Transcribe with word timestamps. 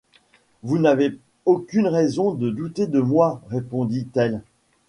Vous 0.63 0.79
n’avez 0.79 1.19
aucune 1.45 1.85
raison 1.85 2.33
pour 2.35 2.51
douter 2.51 2.87
de 2.87 2.99
moi, 2.99 3.39
répondit-elle. 3.51 4.41